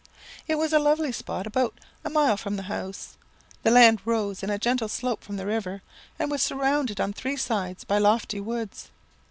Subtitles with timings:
[0.47, 3.17] "It was a lovely spot, about a mile from the house.
[3.61, 5.83] The land rose in a gentle slope from the river,
[6.17, 8.89] and was surrounded on three sides by lofty woods.